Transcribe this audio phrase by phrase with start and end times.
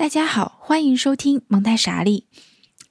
[0.00, 2.24] 大家好，欢迎收听蒙太傻利。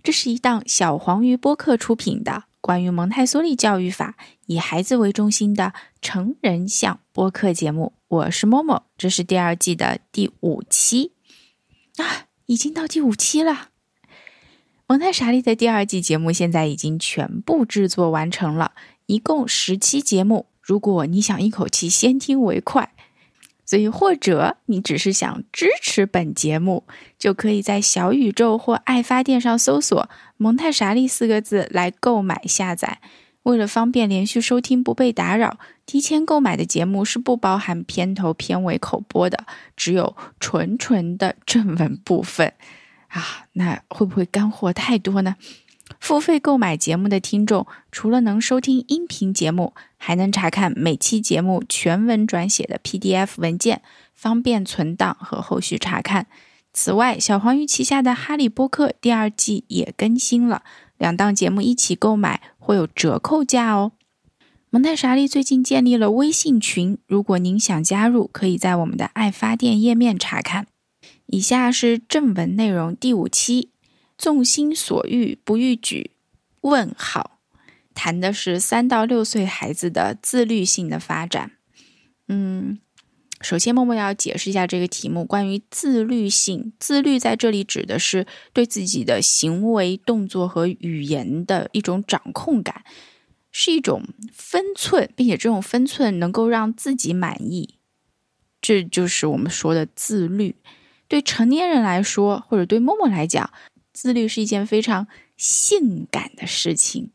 [0.03, 7.93] 这是一档小黄鱼播客出品的关于蒙台梭利教育法、以孩子为中心的成人向播客节目。
[8.09, 11.13] 我是默默，这是第二季的第五期
[11.97, 13.69] 啊，已经到第五期了。
[14.85, 18.73] 蒙太傻利的第二季节目现在已经全部制作完成了，
[19.07, 20.45] 一共十期节目。
[20.61, 22.93] 如果你想一口气先听为快。
[23.69, 26.85] 所以，或者你只是想支持本节目，
[27.19, 32.99] 就可以在小宇宙或爱发电上搜索“蒙太莎利”四个字来购买下载。
[33.43, 39.45] 为了方便连续收听不被打扰，提前购买的节目是不包含片头、片尾口播的，
[39.77, 42.51] 只有纯纯的正文部分。
[43.09, 45.35] 啊，那会不会干货太多呢？
[45.99, 53.81] 付费购买节目的听众，除了能收听音频节目，还能查看每期节目全文转写的 PDF 文件，
[54.13, 56.27] 方便存档和后续查看。
[56.71, 60.63] 此外，小黄鱼旗下的《哈利波特》第二季也更新了，
[60.97, 63.93] 两档节目一起购买会有折扣价哦。
[64.69, 70.67] 蒙太莎利最近建立了微信群，如果您想加入，可以在我们的爱发电页面查看。
[71.25, 73.71] 以下是正文内容，第五期。
[74.19, 76.11] 纵心所欲不逾矩？
[76.59, 77.39] 问号，
[77.95, 81.53] 谈的是三到六岁孩子的自律性的发展。
[82.27, 82.77] 嗯，
[83.39, 85.23] 首先默默要解释一下这个题目。
[85.23, 92.83] 关于自律性，自律在这里指的是对自己的行为、动作和语言的一种掌控感，
[93.53, 97.75] 是一种分寸，并且这种分寸能够让自己满意，
[98.59, 100.57] 这就是我们说的自律。
[101.07, 103.49] 对成年人来说，或者对默默来讲。
[104.01, 107.11] 自律是一件非常性感的事情，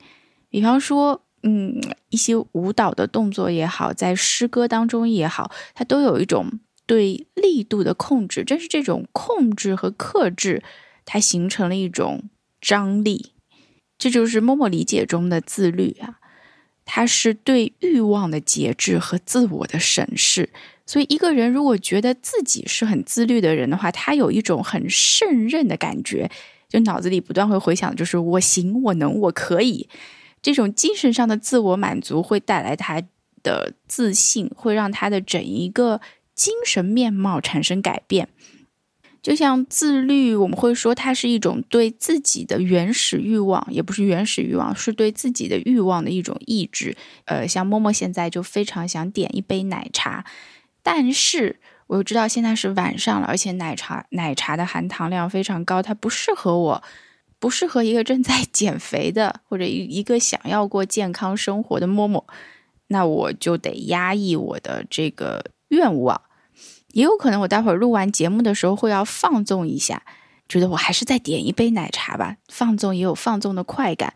[0.51, 8.45] 比方说，嗯，一些舞蹈的动作也好，在诗歌当中也好，它都有一种对力度的控制。
[8.45, 10.63] 正是这种控制和克制，
[11.07, 12.29] 它形成了一种
[12.61, 13.33] 张力。
[13.97, 16.19] 这就是默默理解中的自律啊，
[16.85, 20.51] 它是对欲望的节制和自我的审视。
[20.85, 26.31] 所以，一个人如果觉得自己是很自律的人的话，他有一种很胜任的感觉。
[26.75, 29.89] 就脑子里不断会回想，就是我行，我能，我可以，
[30.43, 33.01] 这种精神上的自我满足会带来他
[33.45, 36.01] 的自信，会让他的整一个
[36.35, 38.29] 精神面貌产生改变。
[39.23, 46.97] 就像自律，我们会说它是一种对自己的原始欲望，也不是原始欲望，是对自己的欲望的一种抑制。
[47.27, 50.25] 呃，像默默现在就非常想点一杯奶茶，
[50.83, 51.61] 但是。
[51.87, 56.83] 我知道现在是晚上了，而且奶茶奶茶的含糖量非常高，它不适合我，
[57.39, 62.27] 不适合一个正在 减肥的或者一一个想要过健康生活的默默，
[62.89, 66.21] 那我就得压抑我的这个愿望。
[66.93, 70.03] 也有可能我待会儿录完节目的时候会要放纵一下，
[70.49, 74.15] 觉得我还是再点一杯奶茶吧，放纵也有放纵的快感。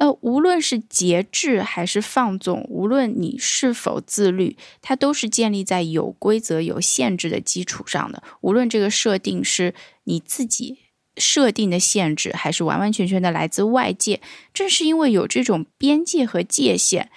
[0.00, 8.22] 呃，无论是节制还是放纵，无论你是否自律，它都是建立在有规则、有限制的基础上的。
[8.40, 10.78] 无论这个设定是你自己
[11.18, 14.22] 设定的限制，还是完完全全的来自外界，
[14.54, 17.10] 正是因为有这种边界和界限，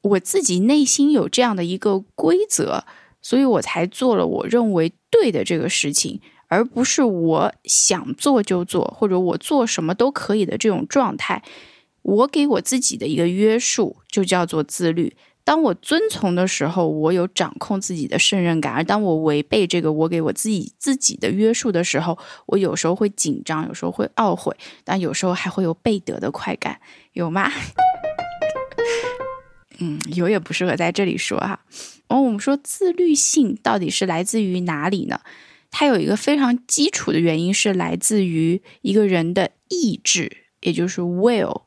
[0.00, 2.84] 我自己内心有这样的一个规则，
[3.20, 11.42] 所以我才做了我认为对的这个事情，而不是我想做就做，或者我做什么都可以的这种状态。
[12.06, 15.16] 我给我自己的一个约束，就叫做自律。
[15.42, 22.16] 当我遵从的时候，我有掌控自己的胜任感；而当我违背这个我给我自己自己的约束的时候，
[22.46, 26.80] 我有时候会紧张，有时候会懊悔，但有时候还会有被得的快感，
[27.12, 27.50] 有吗？
[29.78, 31.60] 嗯，有也不适合在这里说哈。
[32.08, 35.20] 哦，我们说自律性到底是来自于哪里呢？
[35.72, 41.62] 它有一个非常基础的原因，是来自于一个人的意志，也就是 will。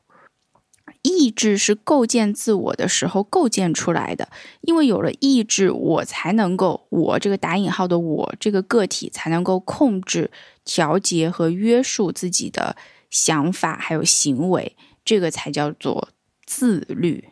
[1.02, 4.28] 意志是构建自我的时候构建出来的，
[4.60, 10.30] 因为有了意志，我才能够，我这个打引号的我这个个体才能够控制、
[10.64, 12.76] 调节和约束自己的
[13.08, 16.08] 想法还有行为，这个才叫做
[16.44, 17.30] 自律。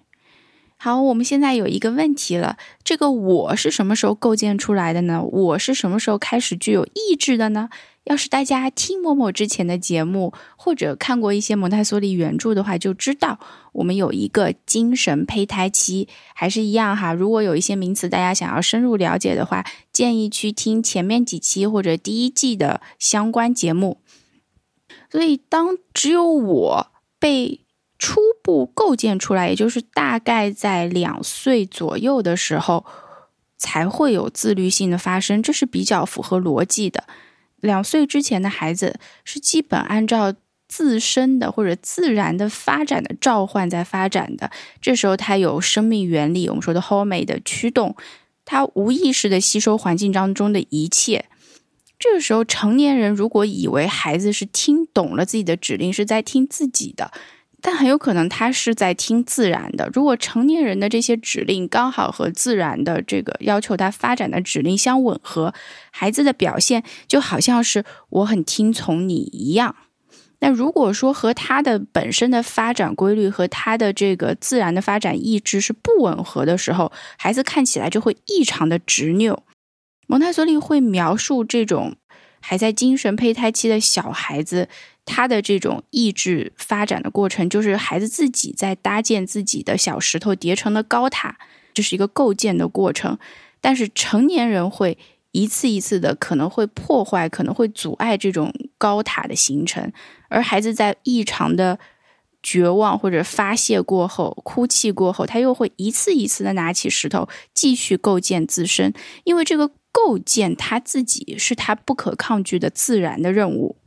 [0.81, 5.21] 好，我们现在有一个问题了，这个我是什么时候构建出来的呢？
[5.23, 7.69] 我是什么时候开始具有意志的呢？
[8.09, 13.39] 要是大家听某某之前的节目，或者看过一些蒙台梭利原著的话，就知道
[13.73, 17.13] 我们有一个精神胚胎期，还是一样哈。
[17.13, 19.63] 如果有一些名词大家想要深入了解的话，
[19.93, 24.01] 建议去听前面几期或者第一季的相关节目。
[25.11, 26.87] 所以，当只有我
[27.19, 27.61] 被
[27.99, 32.87] 初步构建出来，也就是大概在两岁左右的时候，
[33.59, 37.05] 才会有自律性的发生，这是比较符合逻辑的。
[37.61, 40.35] 两岁之前的孩子是基本按照
[40.69, 44.51] 自身的或者自然的发展的召唤在发展的，
[44.81, 47.97] 这时候他有生命原理，我们说的 home 的驱动，
[48.45, 51.27] 他无意识的吸收环境当中的一切。
[51.99, 57.11] 这个时候，成年人如果以为孩子是听懂了自己的指令，是在听自己的。
[57.61, 59.91] 但很有可能他是在听自然的。
[59.93, 65.53] 如果成年人的这些指令刚好和自然的这个要求他发展的指令相吻合，
[65.91, 69.75] 孩子的表现就好像是我很听从你一样。
[70.39, 79.43] 那如果说和他的本身的发展规律和他的这个自然的发展意志是不吻合的时候，孩子看起来就会异常的执拗。
[80.07, 81.97] 蒙台梭利会描述这种
[82.41, 84.69] 还在精神胚胎期的小孩子。
[85.09, 91.39] 他的这种意志发展的过程，就是孩子自己在搭建自己的小石头叠成的高塔，
[91.73, 93.19] 这是一个构建的过程。
[93.61, 94.99] 但是成年人会
[95.33, 99.91] 一次一次的可能会破坏，可能会阻碍这种高塔的形成。
[100.29, 101.79] 而孩子在异常的
[102.43, 108.93] 绝望或者发泄过后，哭泣过后，他又会一次一次的拿起石头继续构建自身，
[109.25, 113.78] 因为这个构建他自己是他不可抗拒的自然的任务。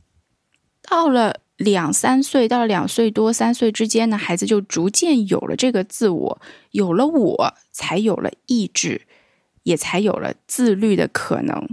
[0.92, 6.42] 到了两三岁，到两岁多、三岁之间呢，孩子就逐渐有了这个自我，
[6.72, 9.04] 有了我才有了意志，
[9.64, 11.70] 也才有了自律的可能。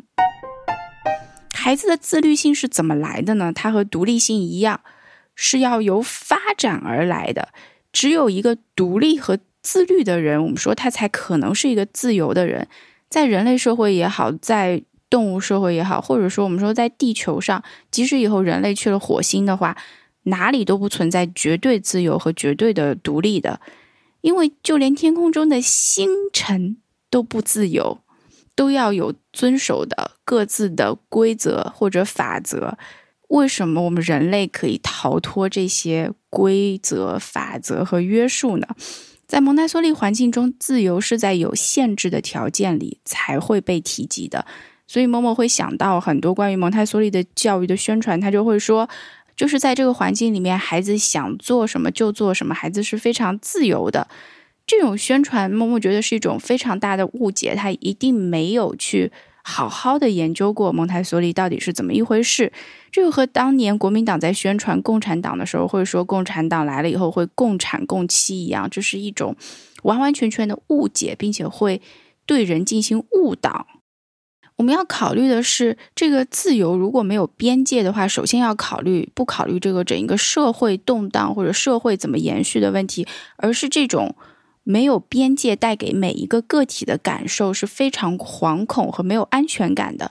[1.52, 3.52] 孩子的自律性是怎么来的呢？
[3.52, 4.82] 他和独立性一样，
[5.34, 7.48] 是要由发展而来的。
[7.92, 12.68] 只有一个独立和自律的人，我们说他才可能是一个自由的人。
[13.10, 19.76] 在人类社会也好，在动物社会也好，或者说我们说在地球上，即使以后人类去了火星的话，
[20.24, 23.60] 哪里都不存在绝对自由和绝对的独立的，
[24.20, 26.76] 因为就连天空中的星辰
[27.08, 28.00] 都不自由，
[28.54, 32.76] 都要有遵守的各自的规则或者法则。
[33.28, 38.66] 为什么我们人类可以逃脱这些规则、法则和约束呢？
[39.26, 44.46] 在蒙台梭利环境中，自由是在有限制的条件里才会被提及的。
[44.88, 48.88] 所以，某某会想到很多关于蒙台梭利的教育的宣传，他就会说，
[49.36, 54.08] 就是在这个环境里面，孩子想做什么就做什么，孩子是非常自由的。
[54.66, 59.12] 这种宣传，某某觉得是一种非常大的误解，他一定没有去
[59.42, 62.50] 好好的研究过蒙台梭利到底是怎么一回事。
[62.90, 69.36] 这个和当年国民党在宣传共产党的时候，会说共产党来了以后会共产共妻一样，这是一种
[69.82, 71.82] 完完全全的误解，并且会
[72.24, 73.66] 对人进行误导。
[74.58, 83.06] 我们要考虑的是，这个自由如果没有边界的话，首先要考虑不考虑这个整一个社会动荡或者社会怎么延续的问题，
[83.36, 84.16] 而是这种
[84.64, 90.10] 没有边界带给每一个个体的感受是非常惶恐和没有安全感的，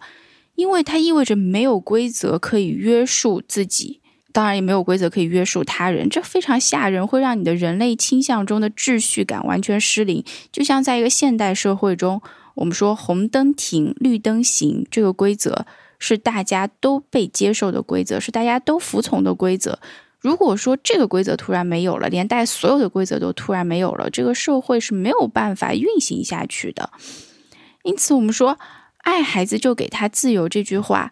[0.55, 3.99] 因为它意味着没有规则可以约束自己，
[4.31, 10.23] 当然也没有规则可以约束他人，这非常吓人，会让你的人类倾向中的秩序感完全失灵，
[10.53, 12.21] 就像在一个现代社会中。
[12.57, 15.65] 我们说红灯停，绿灯行，这个规则
[15.99, 19.79] 是大家都被接受的规则，是大家都服从的规则。
[20.19, 26.89] 如果说这个规则突然没有了，连带所有的规则都突然没有了，这个社会是没有办法运行下去的。
[27.83, 28.57] 因此，我们说
[28.97, 31.11] 爱孩子就给他自由这句话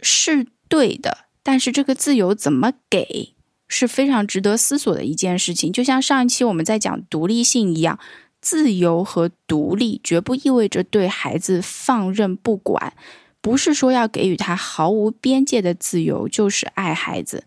[0.00, 3.34] 是对的，但是这个自由怎么给
[3.68, 5.70] 是非常值得思索的一件事情。
[5.70, 7.98] 就像上一期我们在讲独立性一样。
[8.46, 12.92] 自由和独立绝不意味着对孩子放任不管，
[13.40, 17.42] 不是说要给予他毫无边界的自由就是爱孩子。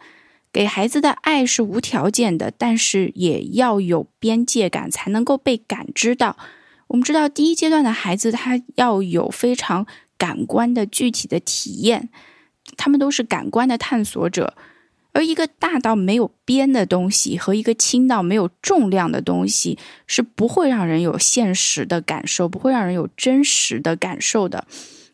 [0.51, 6.35] 给孩子的爱是无条件的，但是也要有边界感，才能够被感知到。
[6.87, 9.87] 我们知道，第一阶段的孩子他要有非常
[10.17, 12.09] 感官的具体的体验，
[12.75, 14.53] 他们都是感官的探索者。
[15.11, 24.65] 而一个大到没有边的东西和一个轻到没有重量的东西是不会让人有现实的感受，不会让人有真实的感受的。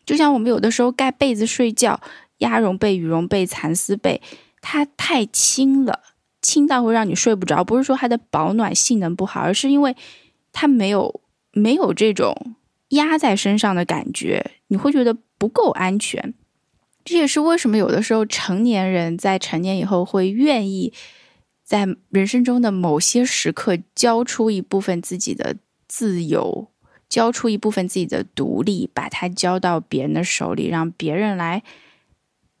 [0.04, 2.00] 就像我们有的时候盖被子睡觉，
[2.38, 4.20] 鸭绒被、羽绒被、蚕丝被，
[4.60, 6.00] 它太轻了，
[6.42, 7.64] 轻到会让你睡不着。
[7.64, 9.96] 不是说它的保暖性能不好，而是因为
[10.52, 11.20] 它没有
[11.52, 12.54] 没有这种
[12.90, 16.34] 压在身上的感觉，你会觉得不够安全。
[17.06, 20.92] 这也是为什么有的时候成年人在成年以后会愿意
[21.64, 26.68] 在人生中的某些时刻交出一部分自己的自由，
[27.08, 31.62] 交出一部分自己的独立，把它交到别人的手里，让别人来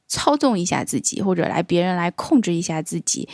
[0.06, 3.28] 操纵一下自己，或者来别人来控制一下自己，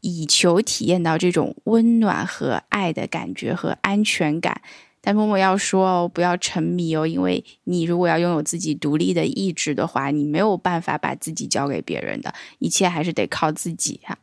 [0.00, 4.62] 以求体验到这种温暖和爱的感觉和安全感。
[5.02, 14.18] 但默默要说哦，不要沉迷哦，因为你如果要拥有自己独立的意志的话，你没有办法把自己交给别人的，一切还是得靠自己哈。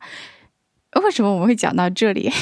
[1.02, 2.30] 为什么我们会讲到这里？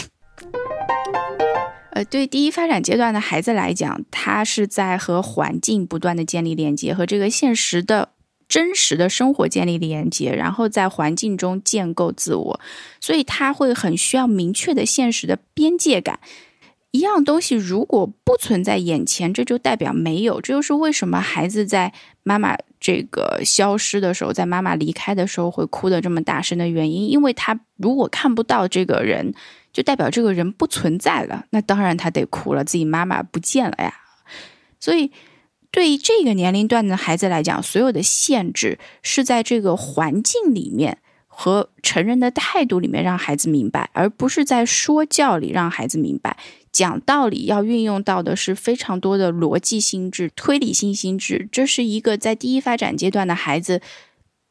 [1.92, 8.10] 呃，对第一发展阶段的孩子来讲，他是在和环境不断的建立连接，和这个现实的
[8.46, 12.60] 真实的生活建立连接，然后在环境中建构自我，
[13.00, 16.20] 所以他会很需要明确的现实的边界感。
[16.96, 20.40] 一样东西如果不存在眼前，这就代表没有。
[20.40, 27.10] 这就是为什么孩子在妈妈这个消失的时候，在妈妈离开的时候会哭的这么大声的原因。
[27.10, 29.34] 因为他如果看不到这个人，
[29.74, 31.44] 就代表这个人不存在了。
[31.50, 33.92] 那当然他得哭了，自己妈妈不见了呀。
[34.80, 35.12] 所以，
[35.70, 40.98] 对于这个年龄段的孩子来讲，所有的限制是在这个环境里面。
[41.38, 46.34] 和成人的态度里面让孩子明白，而不是在说教里让孩子明白。
[46.76, 53.80] 讲道理要运用到的是非常多的逻辑心智、推理性心智，这是一个在第一发展阶段的孩子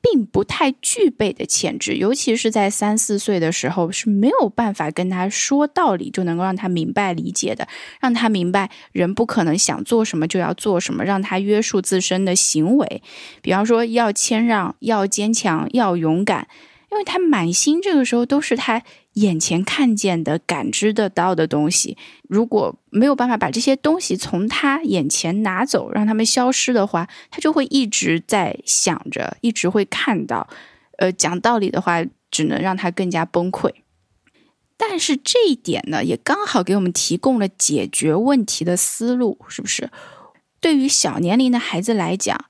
[0.02, 7.68] 并不太具备的潜质，尤其是在三四岁的时候是没有办法跟他说道理就能够让他明白理解的，
[8.02, 13.04] 让他明白人不可能想做什么就要做什么，让他约束自身的行为，
[13.44, 16.48] 比方说要谦让、要坚强、要勇敢。
[16.92, 18.82] 因为他满心这个时候都是他
[19.16, 30.48] 眼前看见的、感知得到的东西，如果没有办法把这些东西从他眼前拿走，让他们消失的话，他就会一直在想着，一直会看到。
[30.98, 33.72] 呃，讲道理的话，只能让他更加崩溃。
[34.78, 39.90] 但是这一点呢，也刚好给我们提供了解决问题的思路，是不是？
[40.60, 42.46] 对于小年龄的孩子来讲，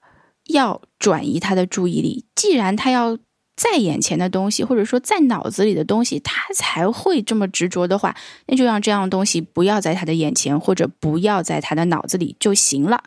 [0.46, 3.20] 要转移他的注意力，既然他要。
[3.56, 8.14] 在眼前的东西，或者说在脑子里的东西，他才会这么执着的话，
[8.48, 13.04] 那就让这样的东西不要在他的眼前，或者不要在他的脑子里就行了。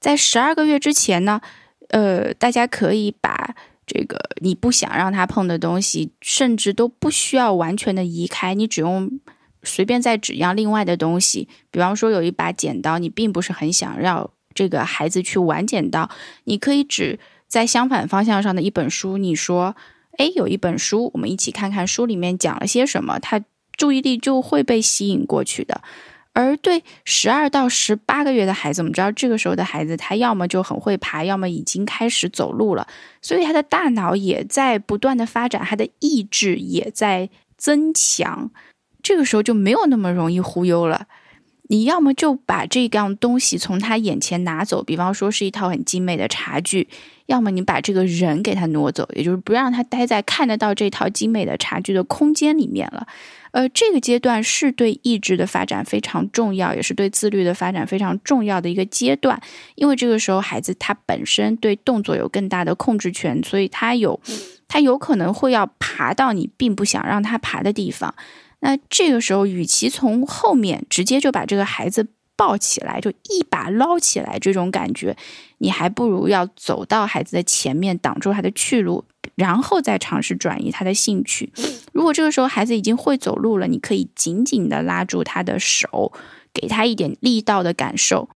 [0.00, 1.42] 在十二个月之前呢，
[1.88, 3.54] 呃，大家可以把
[3.86, 9.20] 这个你不想让他碰的东西，甚至都不需要完全的移开，你只用
[9.62, 16.08] 随便再指样另外的东西，比方说有一把剪刀，你并不是很想让这个孩子去玩剪刀，
[16.44, 17.18] 你可以指。
[17.48, 19.74] 在相反方向上的一本书，你说，
[20.18, 23.42] 哎，有一本书，我们一起看看书里面讲了些什么，他
[23.76, 25.80] 注意力就会被吸引过去的。
[26.34, 32.86] 而对十二到十八个月的孩子，我们知道这个时候的孩子，他要么就很会爬，要么已经开始走路了，
[33.20, 38.50] 所以他的大脑也在不断的发展，他的意志也在增强，
[39.02, 41.08] 这个时候就没有那么容易忽悠了。
[41.68, 46.88] 你要么就把这样东西从他眼前拿走，比方说是一套很精美的茶具，
[47.26, 53.06] 要么你把这个人给他挪走，也就是不让他待在看得到这套精美的茶具的空间里面了。
[53.50, 59.40] 呃，这个阶段是对意志的发展非常重要，也是对自律的发展非常重要的一个阶段，
[59.74, 64.20] 因为这个时候孩子他本身对动作有更大的控制权，所以他有
[64.68, 68.14] 他有可能会要爬到你并不想让他爬的地方。
[68.60, 75.16] 那这个时候，与其从后面直接就把这个孩子抱起来，就一把捞起来这种感觉，
[75.58, 81.52] 你还不如要走到孩子的前面，挡住他的去路，然后再尝试转移他的兴趣。
[81.92, 86.12] 如果这个时候孩子已经会走路了，你可以紧紧的拉住他的手，
[86.52, 88.28] 给他一点力道的感受。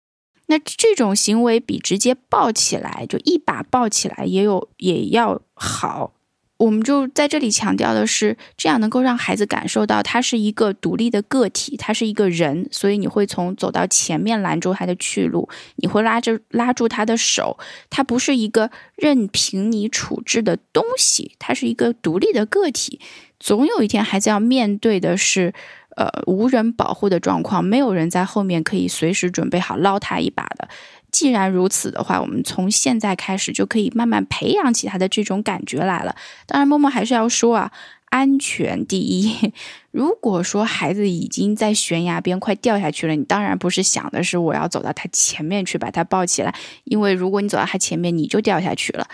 [0.47, 6.13] 那这种行为比直接抱起来就一把抱起来也有也要好。
[6.61, 17.57] 我们就在这里强调的是，这样能够让孩子感受到他是一个独立的个体，他是一个人，所以你会从走到前面拦住他的去路，你会拉着拉住他的手，
[17.89, 22.99] 他不是一个任凭你处置的东西，他是一个独立的个体。
[23.39, 25.51] 总有一天，孩子要面对的是，
[25.95, 30.69] 呃，无人保护的状况，没有人在后面可以随时准备好捞他一把的。
[31.11, 36.15] 既然如此的话，我们从现在开始就可以慢慢培养起他的这种感觉来了。
[36.45, 37.71] 当然，默默还是要说啊，
[38.09, 39.53] 安全第一。
[39.91, 49.07] 如果说孩子已经在悬崖边快掉下去了，你当然不是想的是我要走到他前面去把他抱起来，因为如果你走到他前面，你就掉下去了。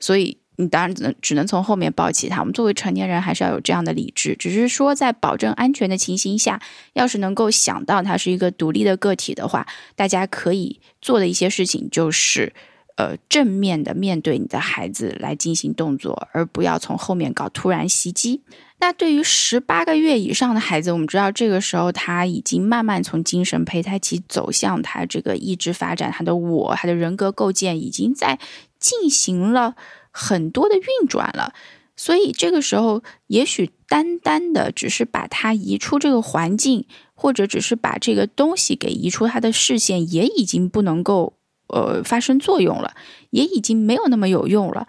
[0.00, 0.39] 所以。
[0.60, 2.40] 你当然只能只能从后面抱起他。
[2.40, 4.36] 我们作为成年人，还是要有这样的理智。
[4.36, 6.60] 只是说，在保证安全的情形下，
[6.92, 12.52] 要是能够想到他是一个独立的个体的话，大家可以做的一些事情就是，
[12.96, 18.42] 呃，正面的面对你的孩子来进行动作，而不要从后面搞突然袭击。
[18.82, 28.38] 那对于十八个月以上的孩子，我们知道这个时候他已经慢慢从精神胚胎期走向他这个意志发展，他的我，他的人格构建已经在
[28.78, 29.74] 进行了。
[30.10, 31.54] 很多的运转了，
[31.96, 41.34] 所以这个时候，也许单单的只是把它移出这个环境，或者只是把这个东西给移出他的视线，也已经不能够
[41.68, 42.94] 呃发生作用了，
[43.30, 44.88] 也已经没有那么有用了。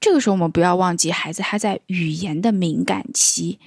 [0.00, 3.58] 这个时候，我们不要忘记，孩子他在语言的敏感期，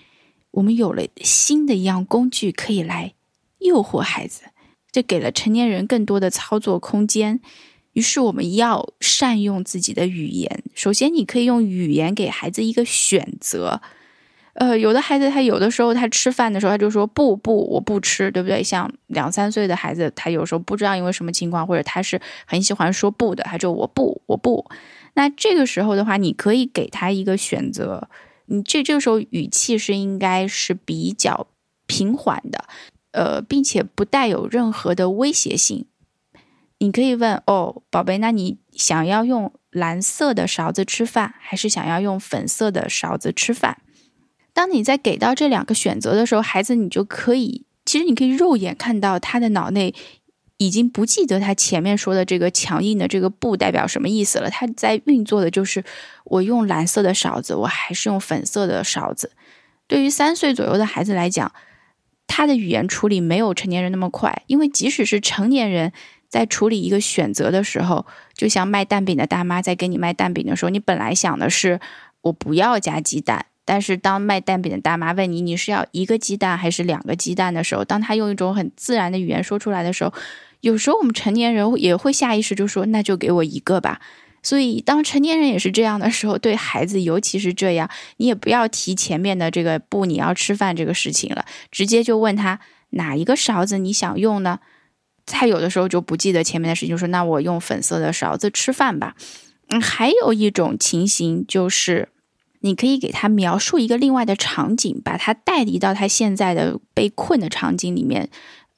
[0.51, 3.13] 我们有了新的一样工具可以来
[3.59, 4.43] 诱惑孩子，
[4.91, 7.41] 这给了成年人更多的操作空间。
[7.97, 10.63] 于是，我们要善用自己的语言。
[10.75, 13.81] 首先，你可以用语言给孩子一个选择。
[14.53, 18.61] 呃，有的孩子他有的时候他吃饭的时候他就说不不，我不吃，对不对？
[18.61, 24.63] 像两三岁的孩子，他有时候不知道因为什么情况，或者他是很喜欢说不的，他就我不我不。
[25.15, 28.07] 那这个时候的话，你可以给他一个选择，
[28.45, 31.47] 你这这个时候语气是应该是比较
[31.87, 32.65] 平缓的，
[33.13, 35.87] 呃，并且不带有任何的威胁性。
[36.79, 43.79] 你可以问哦，宝贝，那你想要用蓝色的勺子吃饭，还是想要用粉色的勺子吃饭？
[44.53, 49.95] 当你在给到这两个选择的时候，孩子你就可以，其实你可以肉眼看到他的脑内
[50.57, 54.49] 已经不记得他前面说的这个强硬的这个不代表什么意思了。
[54.49, 55.83] 他在运作的就是
[56.25, 59.31] 我用蓝色的勺子，我还是用粉色的勺子。
[59.87, 61.51] 对于三岁左右的孩子来讲，
[62.27, 65.91] 他的语言处理没有成年人那么快，因为即使是成年人。
[66.29, 71.79] 在处理一个选择的时候，就像卖蛋饼的大妈在给你卖蛋饼的时候，你本来想的是
[72.21, 80.13] 我不要加鸡蛋，但是当卖蛋饼的大妈问你你是要一个鸡蛋还是两个鸡蛋的时候，当他用一种很自然的语言说出来的时候，
[80.61, 84.01] 有时候我们成年人也会下意识就说那就给我一个吧。
[84.43, 92.59] 所以当成年人也是这样的时候，对孩子尤其是这样，你也不要提前面的这个不你要吃饭这个事情了，直接就问他
[92.91, 94.59] 哪一个勺子你想用呢？
[95.27, 99.15] 他有的时候就不记得前面的事情，就说那我用粉色的勺子吃饭吧。
[99.69, 102.09] 嗯，还有一种情形就是，
[102.61, 108.29] 你可以给他描述一个另外的场景，把他带离到他现在的被困的场景里面。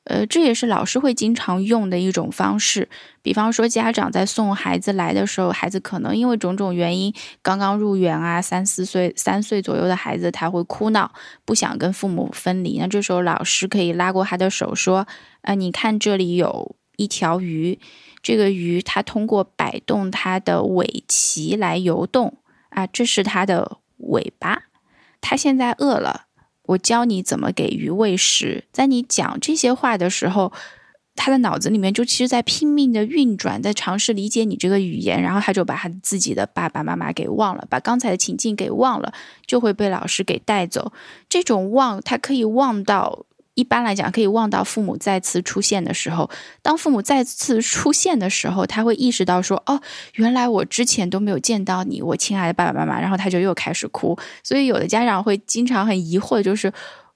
[0.06, 2.90] 呃，这也是老师会经常用的一种方式。
[3.22, 7.14] 比方说，家长在送孩子来的时候，孩子可能因为种种原因
[7.44, 11.12] 刚刚入园啊，三四岁、三岁左右的孩子他会哭闹，
[11.46, 12.80] 不想跟父母分离。
[12.80, 15.06] 那这时候老师可以拉过他的手，说
[15.44, 17.80] ：“啊，你看这里有一条鱼，
[18.24, 22.38] 这个鱼它通过摆动它的尾鳍来游动
[22.70, 24.64] 啊，这是它的尾巴，
[25.22, 26.24] 它现在饿了。”
[26.70, 28.66] 我教你怎么给鱼喂食。
[28.72, 30.52] 在你讲这些话的时候，
[31.16, 39.14] 他的脑子里面就其实，在拼命的运转，在尝试理解你这个语言，然后他就把他自己的爸爸妈妈给忘了，把刚才的情境给忘了，
[39.46, 40.94] 就会被老师给带走。
[41.28, 43.26] 这种忘，他可以忘到。
[43.60, 46.30] 一般来讲，可以望到父母再次出现的时候。
[46.62, 49.82] 当父母再次出现的时候，他会意识到说：“哦，
[50.14, 54.18] 原来我之前都没有见到你，我亲爱的爸爸妈妈。”然后他就又开始哭。
[54.46, 56.72] 所以，有的家长会经常很疑惑，就是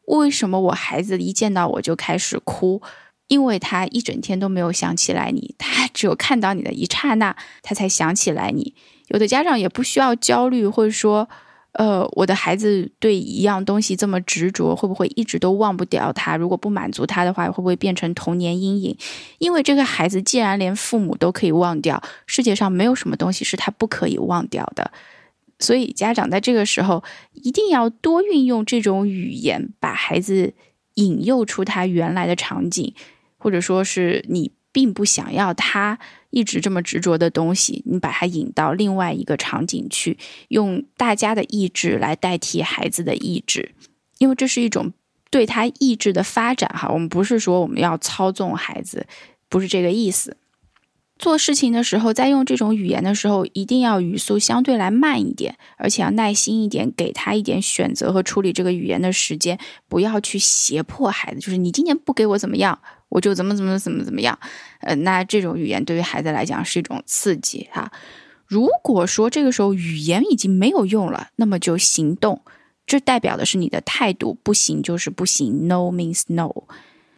[0.07, 2.81] 为什么我孩子一见到我就开始哭？
[3.27, 8.75] 因为他一整天都没有想起来你，他只有看到你的一刹那，他才想起来你。
[9.07, 11.29] 有的家长也不需要焦虑，或者说。
[11.73, 16.37] 呃，我的孩子对一样东西这么执着，会不会一直都忘不掉他？
[16.37, 18.97] 如果不满足他的话，会不会变成童年阴影？
[19.39, 24.91] 因为这个孩子既然连父母都可以忘掉，世界上没有什么东西是他不可以忘掉的。
[25.59, 30.53] 所以家长在这个时候一定要多运用这种语言，把孩子
[30.95, 32.93] 引诱出他原来的场景，
[33.37, 34.51] 或者说是你。
[34.73, 35.99] 并不想要他
[36.33, 40.17] 一直这么执着的东西，你把它引到另外一个场景去，
[40.47, 43.73] 用大家的意志来代替孩子的意志，
[44.17, 44.91] 因为这是一种
[45.29, 46.67] 对他意志的发展。
[46.73, 49.05] 哈，我们不是说我们要操纵孩子，
[49.47, 50.35] 不是这个意思。
[51.19, 61.39] 做事情的时候，在用这种语言的时候，一定要语速相对来慢一点，而且要耐心一点，给他一点选择和处理这个语言的时间，不要去胁迫孩子。
[61.39, 62.81] 就是你今年不给我怎么样？
[63.13, 64.37] 我就怎么怎么怎么怎么样，
[64.81, 67.91] 呃，那这种语言对于孩子来讲是一种刺激哈。
[68.47, 72.41] 如果说这个时候语言已经没有用了，那么就行动，
[72.87, 76.49] 这代表的是你的态度，不行就是不行，no means no，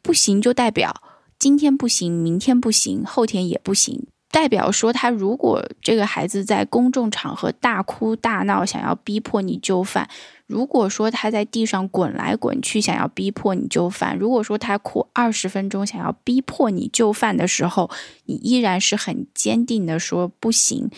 [0.01, 1.01] 不行就代表
[1.39, 4.07] 今天不行，明天不行，后天也不行。
[4.35, 10.05] 代表说，他如果这个孩子在公众场合大哭大闹，想要逼迫你就范；
[10.45, 17.89] 如果说他在地上滚来滚去，想要逼迫你就范；如果说他哭二十分钟，想要逼迫你就范的时候，
[18.25, 20.89] 你依然是很坚定的说不行，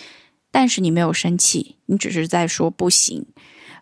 [0.49, 3.27] 但是你没有生气，你只是在说不行。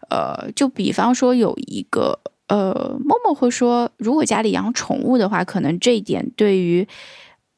[0.10, 6.86] 呃，就比方说有一个呃，默默会说，如果家里养宠物的话，可能这一点对于。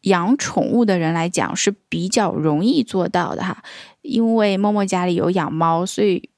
[0.08, 3.64] 养宠物的人来讲是比较容易做到的哈，
[4.02, 6.30] 因为默默家里有养猫，所以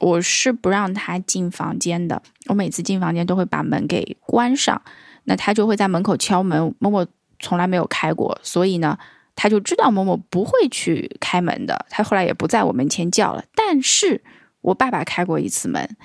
[0.00, 2.20] 我是不让他进房间的。
[2.48, 4.82] 我每次进房间都会把门给关上。
[5.24, 7.06] 那他就会在门口敲门，默默
[7.38, 8.98] 从来没有开过，所以呢，
[9.36, 11.86] 他就知道默默不会去开门的。
[11.90, 13.44] 他后来也不在我门前叫了。
[13.54, 14.24] 但是
[14.62, 15.96] 我爸爸开过一次门，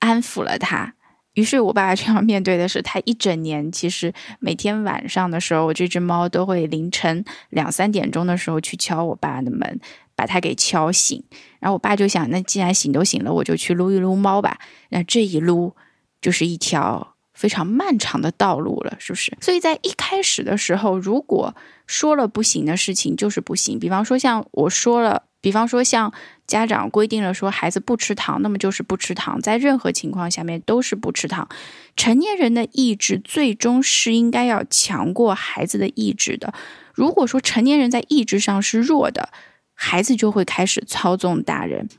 [0.00, 0.94] 安抚了他。
[1.34, 9.80] 于是我爸爸 这样面对的是，他一整年其实每天晚上的时候，我这只猫都会凌晨两三点钟的时候去敲我爸的门，
[10.14, 11.22] 把他给敲醒。
[11.60, 14.58] 然后我爸就想，那既然醒都醒了，我就去撸一撸猫吧。
[14.90, 15.74] 那这一撸
[16.20, 19.36] 就是一条非常漫长的道路了，是不是？
[19.40, 21.54] 所以在一开始的时候，如果
[21.86, 25.24] 说了不行的事情就是不行，比方说像我说了。
[25.44, 26.10] 比方说，像
[26.46, 31.46] 家长规定了说孩子不吃糖，那么就是不吃糖，在任何情况下面都是不吃糖。
[31.98, 36.54] 成年人的意志最终是应该要强过孩子的意志的。
[36.94, 39.28] 如果说成年人在意志上是弱的，
[39.74, 41.90] 孩子就会开始操纵大人。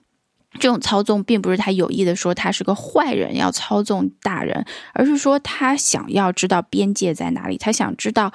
[0.60, 8.34] 这种操纵并不是他有意的说他是个坏人要操纵大人，而是说他想要知道边界在哪里，他想知道。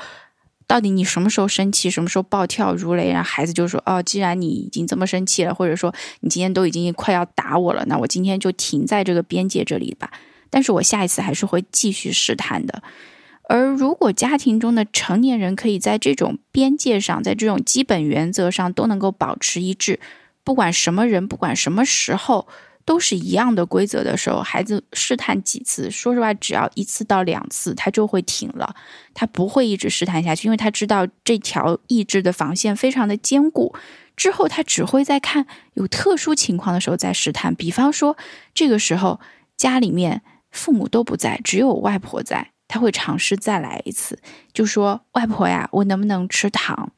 [0.71, 3.11] 到底你什么时候生气，什么时候暴跳如雷？
[3.11, 10.13] 然后孩子就说：“哦，既然你已经这么生气了，或者说你今天都已经快要打我了，那我今天就停在这个边界这里吧。
[10.49, 12.85] 但是我下一次还是会继续试探的。
[13.49, 19.99] 而如果家庭中的成年人可以在这种边界上，在这种基本原则上都能够保持一致，
[20.45, 22.47] 不管什么人，不管什么时候。”
[22.85, 27.01] 都是一样的规则的时候，孩子试探几次，说实话，只要一次。
[27.11, 28.73] 到两次，他就会停了，
[29.15, 33.75] 他不会一直试探下去，因为他知道这条意志的防线非常的坚固。
[34.15, 38.17] 之后他只会在看有特殊情况的时候再试探，比方说
[38.55, 39.19] 这个时候
[39.57, 44.21] 家里面父母都不在，只有外婆在，他会尝试再来一次，
[44.53, 46.93] 就说：“外婆呀，我能不能吃糖？”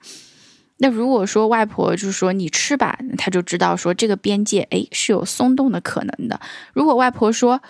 [0.83, 6.41] 那如果说外婆就说你吃吧，他就知道说这个边界诶是有松动的可能的。
[6.73, 7.63] 如果外婆说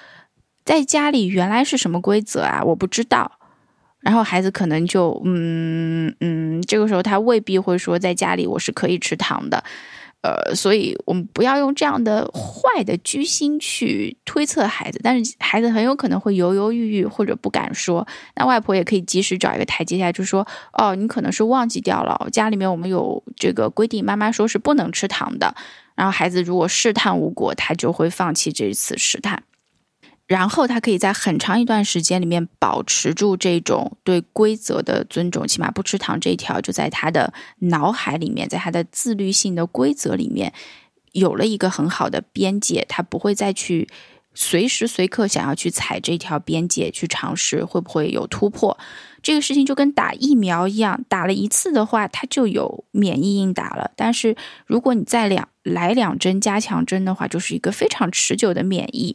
[0.65, 3.33] 在家里原来是什么规则啊，我不知道，
[4.01, 9.63] 然后孩子可能就嗯嗯，这个时候他未必会说在家里我是可以吃糖的。
[10.23, 18.07] 呃，所以我们不要用这样的坏的居心去推测孩子，但是孩子很有可能会犹犹豫豫或者不敢说。
[18.37, 25.55] 那外婆也可以及时找一个台阶下，就说：“哦，你可能是忘记掉了，家里面我们有这个规定，妈妈说是不能吃糖的。”
[25.95, 29.43] 然后孩子如果试探无果，他就会放弃这一次试探。
[30.33, 40.51] 然后他可以在很长一段时间里面保持住这种对规则的尊重，起码不吃糖这一条就在他的脑海里面，在他的自律性的规则里面
[41.13, 43.87] 有了一个很好的边界，他不会再去
[44.33, 48.79] 随时随刻想要去踩这条边界，去尝试会不会有突破。
[49.23, 53.91] 这个事情就跟打疫苗一样，打了一次的话，他就有免疫应答了。
[53.95, 59.15] 但是如果你再两来两针加强针的话，就是一个非常持久的免疫。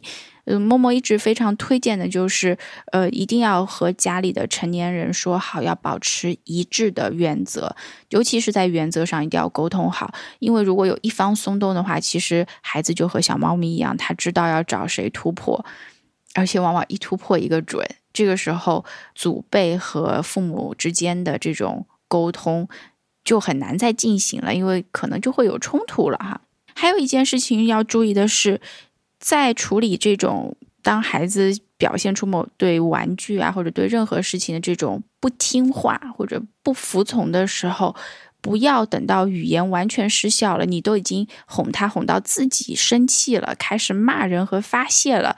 [0.50, 2.56] 嗯，默默一直非常推荐的就是，
[2.92, 7.76] 呃，一定要和家里的成年人说好，要保持一致的原则，
[8.08, 10.14] 尤其是在原则上一定要沟通好。
[10.38, 15.62] 因为如果有一方松动的话，其实孩子就和小猫咪一样，他知道要找谁突破，
[16.34, 17.86] 而且往往一突破一个准。
[18.14, 22.66] 这个时候，祖辈和父母之间的这种沟通
[23.22, 26.40] 就很难再进行了，因为可能就会有冲突了哈。
[26.74, 28.62] 还有一件事情要注意的是。
[29.18, 37.94] 在处理这种当孩子表现出某对玩具啊或者对任何事情的这种不听话或者不服从的时候，
[38.40, 45.36] 不要等到语言完全失效了，你都已经哄他哄到自己生气了，开始骂人和发泄了，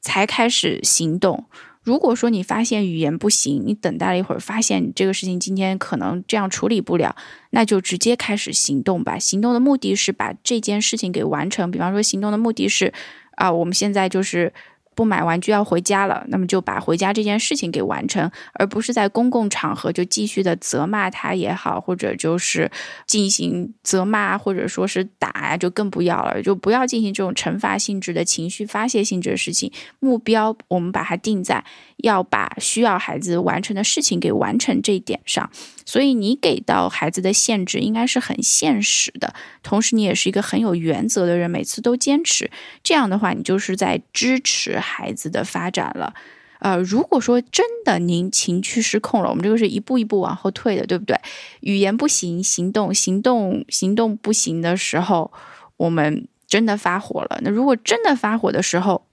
[0.00, 1.46] 才开始行动。
[1.84, 7.14] 如果说你发现语言不行，你等待了一会儿，发现这个事情今天可能这样处理不了，
[7.50, 9.18] 那就直接开始行动吧。
[9.18, 11.70] 行动的目的是把这件事情给完成。
[11.70, 12.92] 比方说，行动的目的是，
[13.36, 14.52] 啊，我们现在就是。
[14.94, 22.70] 不买玩具要回家了，那么就把回家这件事情给完成，而不是在公共场合就继续的责骂他也好，或者就是
[23.06, 29.72] 进行责骂，或者说是打呀，就更不要了，就不要进行这种惩罚性质的情绪发泄性质的事情。
[30.00, 31.64] 目标我们把它定在
[31.98, 35.50] 要把需要孩子完成的事情给完成这一点上。
[35.86, 42.50] 所以你给到孩子的限制应该是很现实的，同时你也是一个很有原则的人，每次都坚持。
[42.82, 46.14] 这样的话，你就是在支持孩子的发展了。
[46.60, 51.20] 呃，如果说真的您情绪失控了，我们这个是一步一步往后退的，对不对？
[51.60, 55.30] 语言不行，行动行动行动不行的时候，
[55.76, 57.40] 我们真的发火了。
[57.42, 59.06] 那如果真的发火的时候，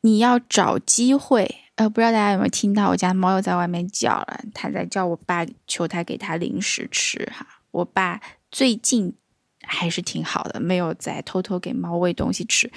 [0.00, 1.56] 你要找机会。
[1.80, 7.46] 呃，不知道大家有没有听到，我家猫又在外面叫了，它在叫我爸，求他给它零食吃哈。
[7.70, 8.20] 我爸
[8.52, 9.14] 最近
[9.62, 12.70] 还是挺好的，没有再偷偷给猫喂东西吃。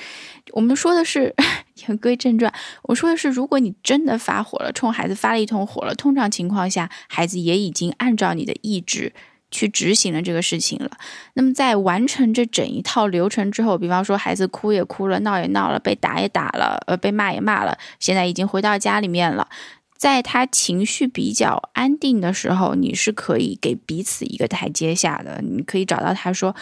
[0.54, 1.36] 我们说的是
[1.86, 9.12] 言归正传，我说的是，如果你真的发火了，冲孩子发了一通火了，通常情况下，孩子也已经按照你的意志
[9.54, 10.92] 去执行了这个事情了。
[11.36, 19.48] 那么在完成这整一套流程之后，比方说孩子哭也哭了，闹也闹了，被打也打了，呃，被骂也骂了，现在已经回到家里面了，
[19.98, 26.54] 在他情绪比较安定的时候，你是可以给彼此一个台阶下的，你可以找到他说，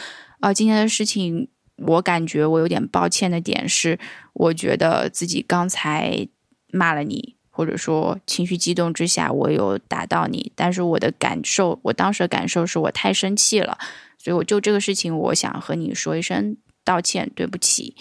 [0.42, 1.48] 哦，今天的事情。
[1.88, 3.98] 我感觉我有点抱歉的点是，
[4.34, 6.28] 我觉得自己刚才
[6.72, 13.78] 骂了你，或者说情绪激动之下我有打到你，但是我的感受，我当时的感受是我太生气了，
[14.18, 17.96] 所以我就这个事情，我想和你说一声道歉，对不起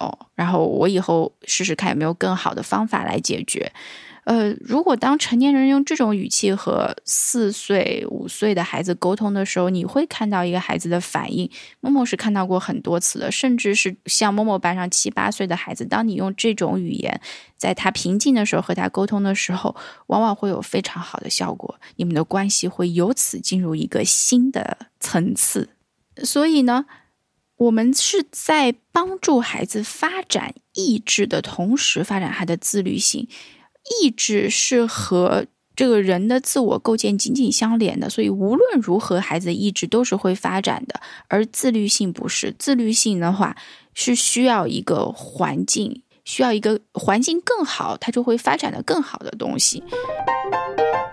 [0.00, 3.70] 哦，然后我以后试试看有没有更好的方法来解决。
[4.24, 11.50] 呃，如果当成年人用这种语气和四岁、五岁的孩子沟通的时候，你会看到一个孩子的反应。
[11.80, 17.20] 默默是看到过很多次的，甚至是像默默班上七八岁的孩子，当你用这种语言
[17.58, 25.68] 在他平静的时候和他沟通的时候，往往会有非常好的效果，你们的关系会由此进入一个新的层次。
[26.22, 26.86] 所以呢，
[27.56, 33.28] 我们是在帮助孩子发展意志的同时，发展他的自律性。
[34.02, 41.00] 意志是和这个人的自我构建紧紧相连的，所以无论如何，孩子的意志都是会发展的。
[41.28, 43.56] 而自律性不是，自律性的话
[43.92, 49.82] 是需要一个环境，需要一个环境更好，它就会发展的更好的东西。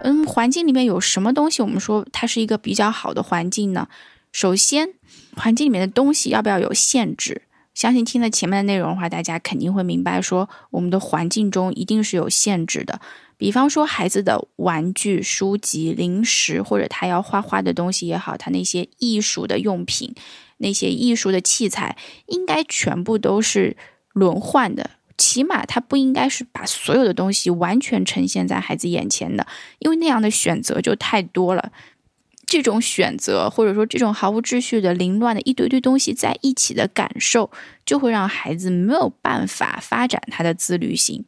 [0.03, 1.61] 嗯，环境里面有什么东西？
[1.61, 3.87] 我们说它是一个比较好的环境呢？
[4.31, 4.89] 首先，
[5.35, 7.41] 环境里面的东西要不要有限制？
[7.73, 12.99] 相信听了前面的内容的话，大家肯定会明白，说我们的环境中一定是有限制的。
[13.37, 20.13] 比方说，孩子的玩具、书籍、零食，或者他要画画的东西也好，他那些艺术的用品、
[20.57, 23.75] 那些艺术的器材，应该全部都是
[24.13, 24.91] 轮换的。
[25.17, 29.45] 起码他不应该是把所有的东西完全呈现在孩子眼前的，
[29.79, 31.71] 因为那样的选择就太多了。
[32.51, 37.49] 这种选择，或者说这种毫无秩序的凌乱的一堆堆东西在一起的感受，
[37.85, 41.23] 就会让孩子没有办法发展他的自律性。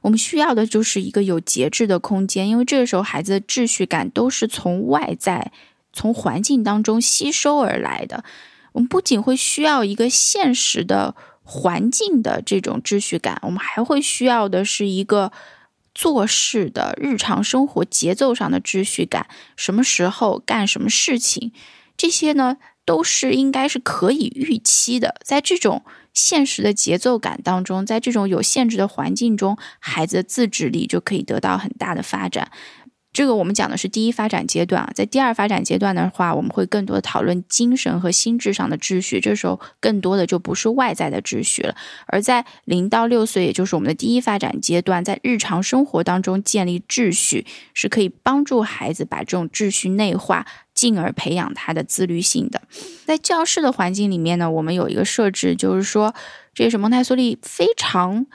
[0.00, 5.52] 我们需要的就是一个有节制的空间，因为这个时候孩子的秩序感都是从外在、
[5.92, 8.24] 从环境当中吸收而来的。
[8.72, 15.30] 我们不仅会需要一个现实的环境的这种秩序感，我们还会需要的是一个。
[15.98, 21.50] 做事的日常生活节奏上的秩序感，什么时候干什么事情，
[21.96, 25.16] 这些呢都是应该是可以预期的。
[25.24, 25.82] 在这种
[26.14, 32.52] 现实的节奏感当中，在这种有限制的环境中，孩子的自制力就可以得到很大的发展。
[33.10, 39.18] 这个我们讲的是第一发展阶段啊，在第二发展阶段的话，我们会更多的讨论精神和心智上的秩序。
[39.18, 41.74] 这时候更多的就不是外在的秩序了，
[42.06, 47.44] 而在零到六岁，也就是我们的第一发展阶段，在日常生活当中建立秩序，
[47.74, 52.62] 是可以帮助孩子把这种秩序内化，进而培养他的自律性的。
[53.04, 56.14] 在教室的环境里面呢，我们有一个设置，就是说，
[56.54, 58.26] 这也是蒙台梭利非常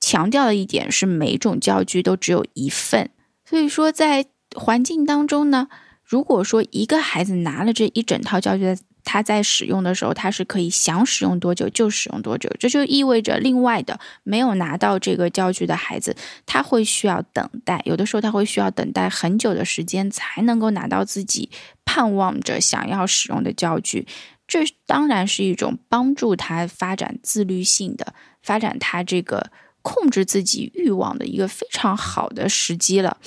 [0.00, 3.10] 强调的一点，是每种教具都只有一份。
[3.52, 4.24] 所以说，在
[4.56, 5.68] 环境当中呢，
[6.02, 12.48] 如果说一个孩子拿了这一整套教具，他在使用的时候，他是可以想使用多久就使用多久。
[12.58, 21.50] 这就意味着，另外的没有拿到这个教具的孩子，他会需要等待，有的时候他会需要等待很久的时间，才能够拿到自己
[21.84, 24.06] 盼望着想要使用的教具。
[24.48, 29.50] 这当然是一种帮助他发展自律性的、发展他这个。
[29.82, 33.18] 控制自己欲望的一个非常好的时机了。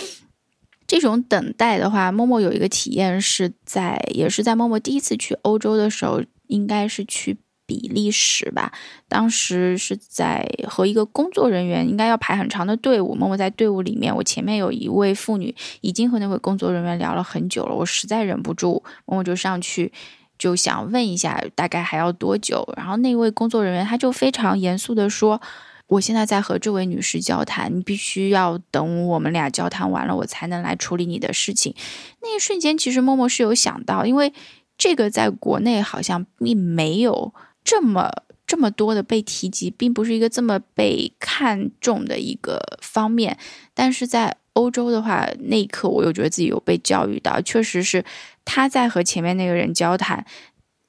[0.88, 8.72] 这种等待的话，默默有一个体验是在，也是在默默第一次去欧洲的时候，应该是去比利时吧。
[9.10, 13.16] 当时是在和一个工作人员，应该要排很长的队伍。
[13.16, 17.74] 默默在队伍里面，我前面有一位妇女，已经和那位工作人员聊了很久了。
[17.74, 19.92] 我实在忍不住，默默就上去
[20.38, 22.64] 就想问一下，大概还要多久？
[22.78, 25.42] 然后那位工作人员他就非常严肃的说。
[25.88, 31.76] 我现在在和这位女士交谈，你必须要等我们俩交谈完了，我才能来处理你的事情。
[32.22, 34.34] 那一瞬间，其实默默是有想到，因为
[34.78, 38.12] 这个在国内好像并没有这么
[38.48, 43.38] 这么多的被提及，并不是一个这么被看重的一个方面。
[43.74, 48.04] 但是在欧洲的话，那一刻我又觉得自己有被教育到，确实是
[48.44, 50.26] 他在和前面那个人交谈。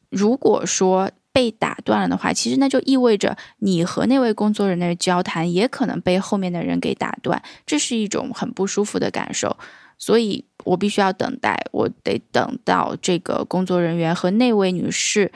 [0.09, 9.55] 如果说，被打断了的话，其实那就意味着你和那位工作人员的交谈也可能被后面的人给打断，这是一种很不舒服的感受。
[9.99, 15.31] 所以我必须要等待，我得等到这个工作人员和那位女士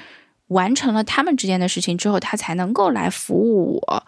[0.46, 4.06] 完成了他们之间的事情之后，他才能够来服务我。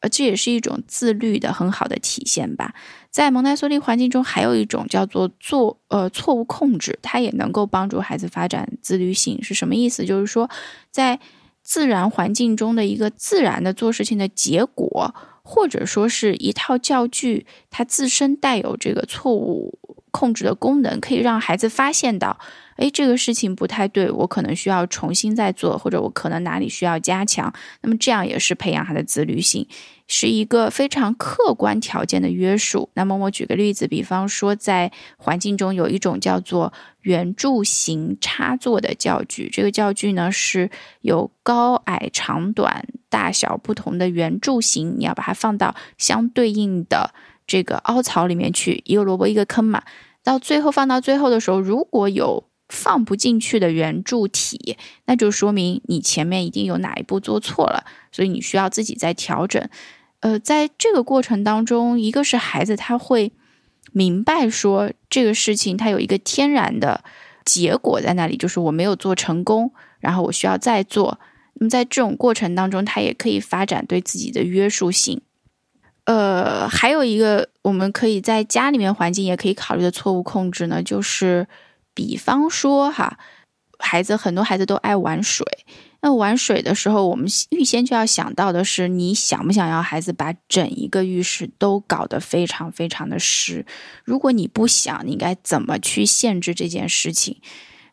[0.00, 2.74] 呃，这也是一种自律的很好的体现吧。
[3.10, 9.42] 在蒙台梭利环境中，还有一种叫做做呃错误控制，它也能够帮助孩子发展自律性。
[9.42, 10.04] 是什么意思？
[10.04, 10.48] 就是说，
[10.90, 11.18] 在
[11.62, 19.78] 自然环境中的一个自然的做事情的结果，或者说是一套教具，它自身带有这个错误
[20.18, 22.38] 控制的功能，可以让孩子发现到。
[22.78, 27.52] 哎，这个事情不太对，我可能需要重新再做，或者我可能哪里需要加强。
[27.82, 29.66] 那么这样也是培养他的自律性，
[30.06, 32.88] 是一个非常客观条件的约束。
[32.94, 47.12] 那么我举个例子，比方说在环境中有一种叫做圆柱形插座的教具，这个教具呢是有高矮长短大小不同的圆柱形，你要把它放到相对应的
[47.44, 49.82] 这个凹槽里面去，一个萝卜一个坑嘛。
[50.28, 59.66] 到最后放到最后的时候，如果有放不进去的圆柱体，那就说明你前面一定有哪一步做错了，所以你需要自己再调整。
[60.20, 63.32] 呃，在这个过程当中，一个是孩子他会
[63.92, 67.02] 明白说这个事情它有一个天然的
[67.46, 71.18] 结果在那里，就是我没有做成功，然后我需要再做。
[71.54, 75.22] 那么在这种过程当中，他也可以发展对自己的约束性。
[76.08, 81.46] 呃，还有一个我们可以在家里面环境也可以考虑的错误控制呢，就是。
[81.94, 83.18] 比方说哈，
[83.80, 85.44] 孩子很多孩子都爱玩水。
[86.00, 93.66] 那玩水的时候，我们预先就要想到的是，你想不想要孩子把整一个浴室都搞得非常非常的湿？
[94.04, 97.38] 如果你不想，你应该怎么去限制这件事情？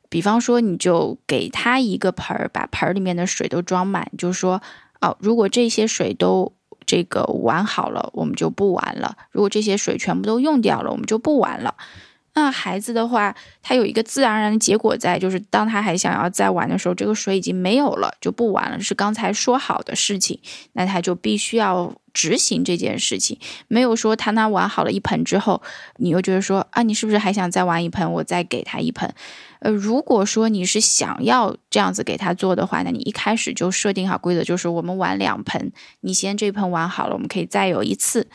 [0.07, 4.61] 比方说，你就给他一个盆儿，把盆儿里面的水都装满，就说，
[5.01, 6.53] 哦，如果这些水都
[6.85, 11.75] 这个玩好了，我们就不玩了；如果这些水全部都用掉了，我们就不玩了。
[12.37, 18.77] 那孩子的话，他有一个自然而然的结果在，就是当他还想要再玩的时候，这个水已经没有了，就不玩了。
[18.81, 20.37] 是刚才说好的事情，
[20.73, 23.39] 那他就必须要执行这件事情。
[23.69, 25.61] 没有说他那玩好了一盆之后，
[25.95, 28.11] 你又觉得说啊，你是不是还想再玩一盆？
[28.11, 29.13] 我再给他一盆。
[29.59, 38.27] 呃，如果说你是想要这样子给他做的话，那你一开始就设定好规则，就是我们玩两盆，你先这盆玩好了，我们可以再有一次。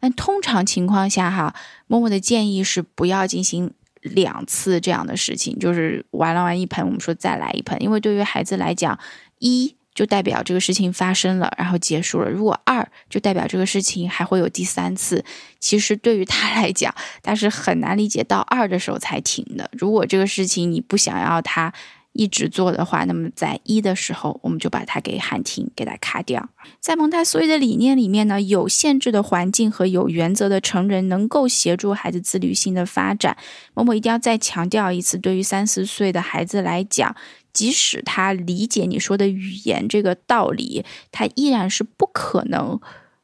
[0.00, 1.54] 但通常情况下，哈，
[1.86, 8.98] 默默的建议是不要进行两次这样的事情，就是玩了完一盆，我们说再来一盆，因为对于孩子来讲，
[9.38, 15.24] 一就代表这个事情发生了，然后结束了；如果二就代表这个事情还会有第三次。
[15.58, 19.68] 其实对于他来讲，他是很难理解到二的时候才停的。
[19.72, 21.72] 如果这个事情你不想要他。
[22.18, 26.48] 一直做的话，那么在一的时候，我们就把它给喊停，给它卡掉。
[26.80, 33.36] 在蒙台梭利的理念里面呢，有限制的环境和有原则的成人能够协助孩子自律性的发展。
[33.74, 37.14] 某某一定要再强调一次，对于三四岁的孩子来讲，
[37.56, 42.78] 即使他理解你说的语言这个道理，他依然是不可能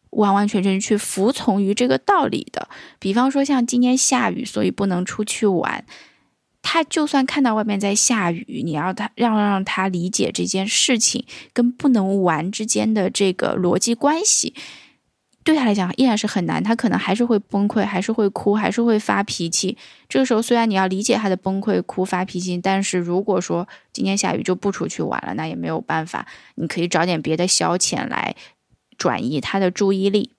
[0.09, 2.67] 完完全全去服从于这个道理的。
[2.99, 5.85] 比方说，像今天下雨，所以不能出去玩。
[6.63, 14.55] 他就算看到外面在下雨，你要他让让他理解这件事情跟不能玩之间的这个逻辑关系，
[15.45, 16.63] 对他来讲依然是很难。
[16.63, 19.77] 他可能还是会崩溃，还是会哭，还是会发脾气。
[20.09, 26.27] 这个时候，虽然你要理解他的崩溃、哭、发脾气，但是如果说今天下雨就不出去玩了，那也没有办法。
[26.55, 28.35] 你可以找点别的消遣来
[28.97, 30.31] 转移他的注意力。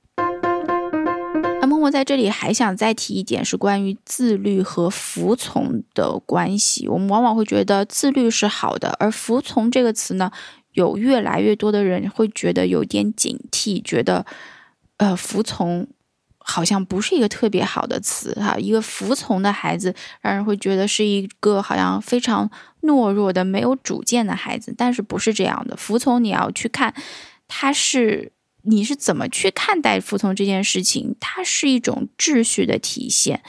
[1.59, 6.87] 那默默在这里还想再提一点，是关于自律和服从的关系。
[6.87, 10.29] 我们往往会觉得自律是好的，而服从这个词呢，
[10.73, 14.25] 有越来越多的人会觉得有点警惕，觉得
[14.97, 15.87] 呃，服从
[16.37, 18.55] 好像不是一个特别好的词哈。
[18.57, 22.49] 一个服从的孩子，让人会觉得是一个好像非常
[22.81, 24.73] 懦弱的、没有主见的孩子。
[24.77, 25.75] 但是不是这样的？
[25.75, 26.93] 服从你要去看，
[27.47, 28.31] 他是。
[28.65, 31.17] 你是怎么去看待服从这件事情？
[31.19, 33.43] 它是一种秩序的体现。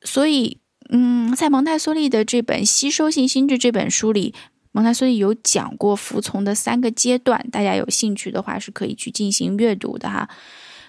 [0.00, 0.56] 所以，
[0.88, 4.32] 嗯，在蒙台梭利的这本《吸收性心智》这本书里，
[4.72, 7.46] 蒙台梭利有讲过服从的三个阶段。
[7.52, 10.30] 大家有兴趣的话，是可以去进行阅读的哈。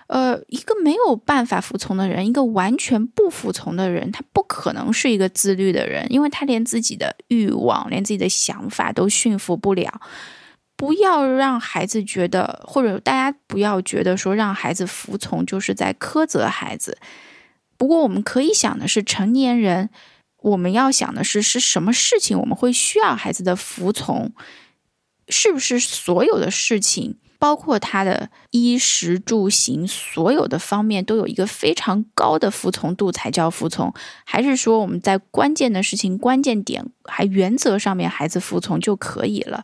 [0.07, 10.01] 呃，一个没有办法服从的人，一个完全不服从的人，他不可能是一个自律的人，因为他连自己的欲望、连自己的想法都驯服不了。
[10.77, 16.97] 不要让孩子觉得，或者大家不要觉得说让孩子服从就是在苛责孩子。
[17.77, 19.89] 不过我们可以想的是，成年人
[20.41, 24.33] 我们要想的是是什么事情我们会需要孩子的服从？
[25.29, 33.93] 是不是所有的事情，包括他的衣食住行，所有的方面都有一个非常高的服从度才叫服从？
[34.25, 39.63] 还是说我们在关键的事情、关键点还原则上面孩子服从就可以了？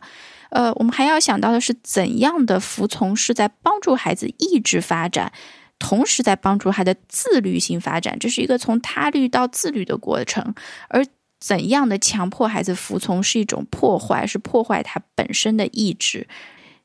[0.50, 5.32] 呃，我们还要想到的是，怎样的服从是在帮助孩子意志发展，
[5.78, 10.54] 同时在帮助他的自律性发展，这是一个从他律到自律的过程。
[10.88, 11.06] 而
[11.40, 16.28] 怎样的强迫孩子服从是一种破坏，是破坏他本身的意志。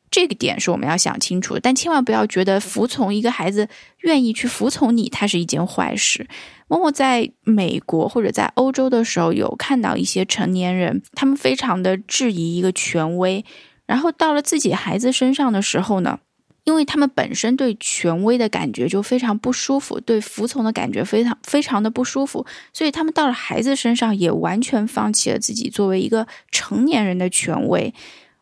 [0.09, 3.67] 这个点是我们要想清楚，但千万不要觉得服从一个孩子
[4.01, 6.27] 愿意去服从你，它是一件坏事。
[6.69, 13.45] 默默在美国或者在欧洲的时候，有看到一些成年人，他们非常的质疑一个权威，
[13.85, 16.19] 然后到了自己孩子身上的时候呢，
[16.63, 27.93] 因为他们本身对权威的感觉就非常不舒服，对服从的感觉非常非常的不舒服，所以他们到了孩子身上也完全放弃了自己作为一个成年人的权威。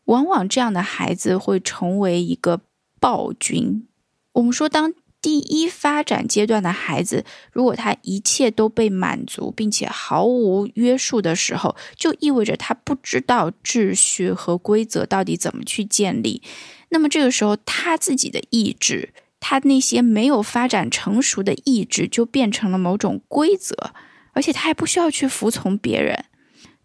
[0.05, 2.61] 往往这样的孩子会成为一个
[2.99, 3.87] 暴君。
[4.33, 16.43] 我们说，当第一发展阶段的孩子，如果他一切都被满足，并且毫无约束的时候，就意味着他不知道秩序和规则到底怎么去建立。
[16.89, 23.93] 那么这个时候，他自己的意志，他那些没有发展成熟的意志，就变成了某种规则，
[24.33, 26.25] 而且他还不需要去服从别人。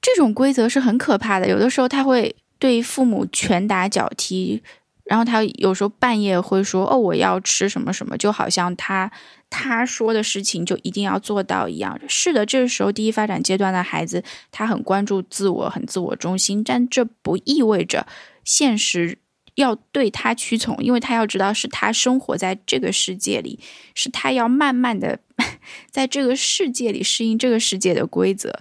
[0.00, 2.36] 这种规则是很可怕的，有的时候他会。
[2.60, 4.62] 对父母拳打脚踢，
[5.04, 9.10] 然后他有时候半夜会说：“哦，我要吃什么什么”，就好像他
[9.48, 11.98] 他说的事情就一定要做到一样。
[12.06, 18.06] 是的，这个时候第一发展阶段的孩子，他很关注自我，很自我中心，但这不意味着
[18.44, 19.18] 现实
[19.56, 23.58] 要对他屈从，因为他要知道是他生活在这个世界里，
[23.94, 25.18] 是他要慢慢的
[25.90, 28.60] 在这个世界里适应这个世界的规则。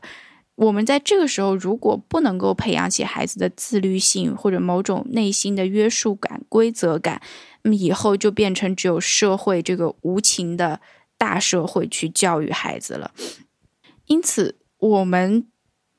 [0.60, 7.22] 我们在这个时候，如果不能够培养起孩子的自律性或者某种内心的约束感、规则感，
[7.64, 10.82] 那么以后就变成只有社会这个无情的
[11.18, 13.12] 大社会去教育孩子了。
[14.05, 15.47] 因此，我们。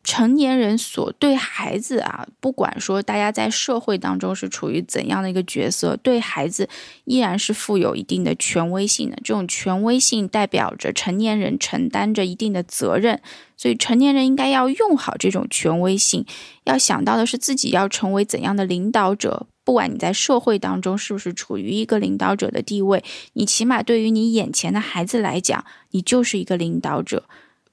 [0.02, 6.68] 成年人所对孩子啊，不管说大家在社会当中是处于怎样的一个角色，对孩子
[7.04, 9.16] 依然是负有一定的权威性的。
[9.16, 13.20] 这种权威性代表着成年人承担着一定的责任，
[13.56, 16.24] 所以成年人应该要用好这种权威性。
[16.64, 27.24] 要想到的是自己要成为怎样的领导者，不管你在社会当中是不是处于一个领导者的地位，你起码对于你眼前的孩子来讲，你就是一个领导者，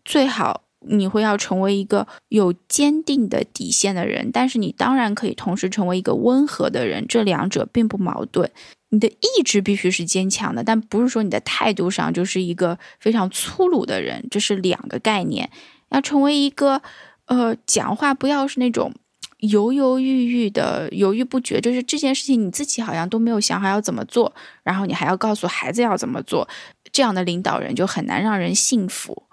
[0.04, 0.67] 最好。
[0.90, 8.50] 你会要成为一个有坚定的底线的人，但是你当然可以同时成为一个温和的人，这两者并不矛盾。
[8.90, 15.50] 你的意志必须是坚强的，但不是说你的态度上就是一个非常粗鲁的人，这是两个概念。
[15.90, 16.82] 要成为一个，
[17.26, 18.94] 呃，讲话不要是那种
[19.40, 24.34] 犹犹豫豫的、犹豫不决，就是这件事情你自己好像都没有想好要怎么做，
[24.64, 26.48] 然后你还要告诉孩子要怎么做，
[26.94, 29.27] 这样的领导人就很难让人信服。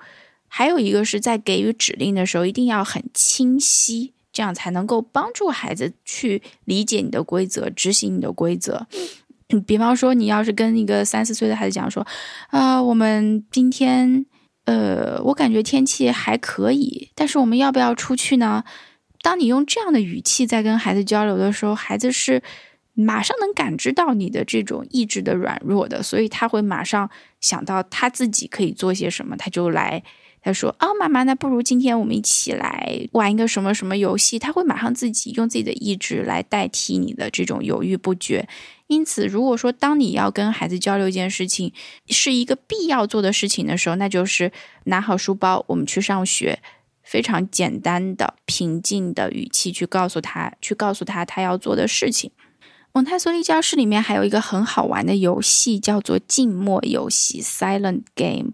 [0.57, 8.87] 还有一个是在给予指令的时候一定要很清晰，这样才能够帮助孩子去理解你的规则，执行你的规则。
[9.67, 12.07] 比方说，你要是跟一个三四岁的孩子讲说
[12.51, 14.27] ：“啊，我们今天，
[14.67, 18.63] 呃，我感觉天气还可以，但是我们要不要出去呢？”
[19.23, 22.41] 当你用这样的语气在跟孩子交流的时候，孩子是
[22.93, 30.05] 马上能感知到你的这种意志的软弱的，所以他会马上想到他自己可以做些什么，他就来。
[30.45, 34.39] 他说：“啊，妈妈，那不如今天我们一起来玩一个什么什么游戏？
[34.39, 38.47] 他会马上自己用自己的意志来代替你的这种犹豫不决。
[38.87, 41.73] 因此，如果说当你要跟孩子交流一件事情
[42.09, 44.53] 是一个必要做的事情的时候，那就是
[44.85, 46.61] 拿好书包，我们去上学。
[47.03, 52.31] 非常简单的、平静的语气去告诉他，去告诉他他要做的事情。
[52.93, 58.53] 蒙台梭利教室里面还有一个很好玩的游戏，叫做静默游戏 （Silent Game）。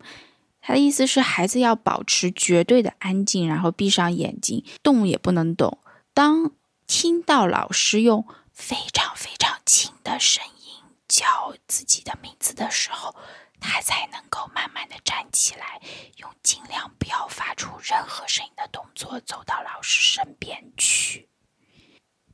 [0.70, 5.80] 他的意思是，孩子要保持绝对的安静，然后闭上眼睛，动也不能动。
[6.14, 6.52] 当
[6.86, 13.16] 听到老师用非常非常轻的声音叫自己的名字的时候，
[13.58, 15.80] 他才能够慢慢的站起来，
[16.18, 21.29] 用尽量不要发出任何声音的动作走到老师身边去。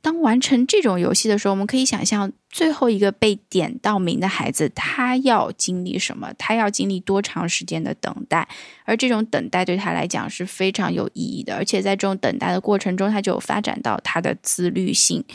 [0.07, 6.31] 当完成这种游戏的时候，我们可以想象最后一个被点到名的孩子，他要经历什么？
[6.37, 8.47] 他要经历多长时间的等待？
[8.85, 15.25] 而这种等待对他来讲是非常有意义的，而且在这种等待的过程中，他就有发展到他的自律性。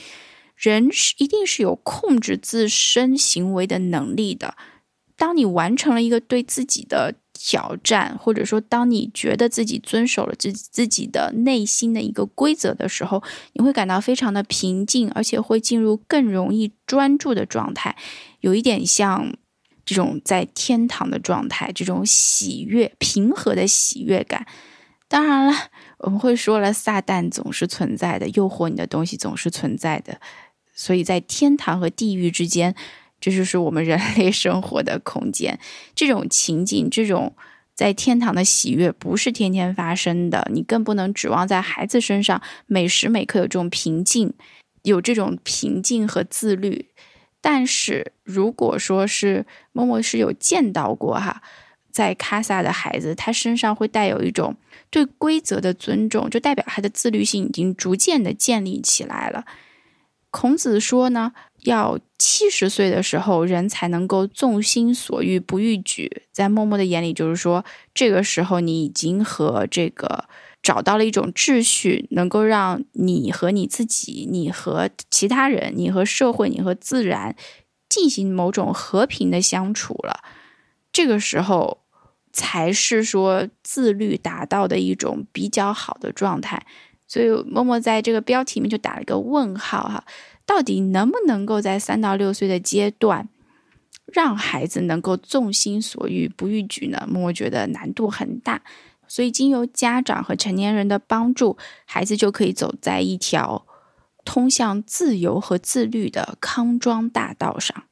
[0.56, 4.54] 人是一定是有控制自身行为的能力的。
[5.18, 7.16] 当你完成了一个对自己的。
[7.44, 13.20] 挑战，或者说，当你觉得自己遵守了自己自己的内心的一个规则的时候，
[13.54, 17.96] 你会感到非常的平静，而且会进入更容易专注的状态，
[18.40, 19.34] 有一点像
[19.84, 24.46] 这种在天堂的状态，这种喜悦、平和的喜悦感。
[25.08, 25.52] 当然了，
[25.98, 30.20] 我们会说了，撒旦总是存在的，诱惑你的东西总是存在的，
[30.72, 32.76] 所以在天堂和地狱之间，
[33.22, 35.58] 这就是我们人 类生活的空间。
[35.94, 37.34] 这种情景，这种
[37.74, 44.34] 在天堂的喜悦，不是天天发生的，你更不能指望在孩子身上每时每刻有这种平静，
[44.82, 46.88] 有这种平静和自律。
[47.40, 51.40] 但是如果说是默默是有见到过哈。
[51.92, 54.56] 在卡萨的孩子，他身上会带有一种
[54.88, 59.44] 对规则的尊重，就代表他的自律性已经逐渐的建立起来了。
[60.30, 61.34] 孔子说呢，
[61.64, 66.22] 要七十岁的时候，人才能够纵心所欲不逾矩。
[66.32, 70.24] 在默默的眼里，就是说，这个时候你已经和这个
[70.62, 77.36] 找到了一种秩序，能够让你和你自己、你和其他人、你和社会、你和自然
[77.88, 80.24] 进行某种和平的相处了。
[80.92, 81.78] 这个时候。
[82.34, 86.64] 才是说自律达到的一种比较好的状态，
[87.06, 90.02] 所以默默在这个标题里面就打了一个问号哈，
[90.54, 93.26] 到底能不能够在三到六岁的阶段
[94.04, 97.08] 让孩子能够纵心所欲不逾矩呢？
[97.14, 98.60] 我觉得难度很大，
[99.08, 103.64] 所以经由家长和成年人的帮助，孩子就可以走在一条
[104.26, 107.84] 通向自由和自律的康庄大道上。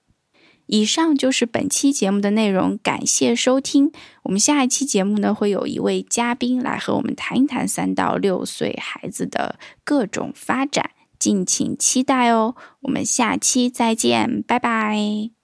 [0.66, 3.90] 以上就是本期节目的内容，感谢收听。
[4.24, 10.90] 我们下一期节目呢，会有一位嘉宾来和我们谈一谈三到六岁孩子的各种发展，
[11.21, 12.57] 敬请期待哦。
[12.81, 15.39] 我们下期再见，拜拜。